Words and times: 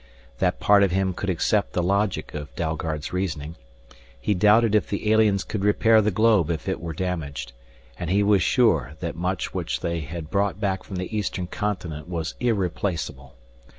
That 0.39 0.59
part 0.59 0.81
of 0.81 0.89
him 0.89 1.13
could 1.13 1.29
accept 1.29 1.73
the 1.73 1.83
logic 1.83 2.33
of 2.33 2.55
Dalgard's 2.55 3.13
reasoning. 3.13 3.55
He 4.19 4.33
doubted 4.33 4.73
if 4.73 4.89
the 4.89 5.11
aliens 5.11 5.43
could 5.43 5.63
repair 5.63 6.01
the 6.01 6.09
globe 6.09 6.49
if 6.49 6.67
it 6.67 6.81
were 6.81 6.93
damaged, 6.93 7.53
and 7.99 8.09
he 8.09 8.23
was 8.23 8.41
sure 8.41 8.93
that 8.99 9.15
much 9.15 9.53
which 9.53 9.81
they 9.81 9.99
had 9.99 10.31
brought 10.31 10.59
back 10.59 10.83
from 10.83 10.95
the 10.95 11.15
eastern 11.15 11.45
continent 11.45 12.07
was 12.09 12.33
irreplaceable. 12.39 13.35